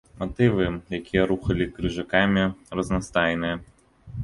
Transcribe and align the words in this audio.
Матывы, 0.19 0.63
якія 0.99 1.27
рухалі 1.33 1.67
крыжакамі, 1.77 2.49
разнастайныя. 2.79 3.55